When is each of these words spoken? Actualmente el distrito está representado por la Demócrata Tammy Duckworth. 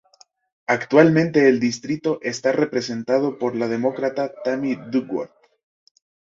Actualmente 0.65 1.47
el 1.47 1.59
distrito 1.59 2.17
está 2.23 2.51
representado 2.51 3.37
por 3.37 3.55
la 3.55 3.67
Demócrata 3.67 4.33
Tammy 4.43 4.73
Duckworth. 4.89 5.29